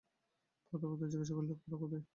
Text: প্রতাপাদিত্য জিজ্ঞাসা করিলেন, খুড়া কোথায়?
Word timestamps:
প্রতাপাদিত্য 0.73 1.11
জিজ্ঞাসা 1.11 1.33
করিলেন, 1.35 1.57
খুড়া 1.61 1.77
কোথায়? 1.81 2.03